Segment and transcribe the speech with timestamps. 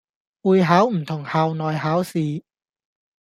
[0.41, 2.41] 會考唔同校內考試